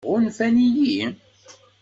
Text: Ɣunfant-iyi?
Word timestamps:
Ɣunfant-iyi? 0.11 1.05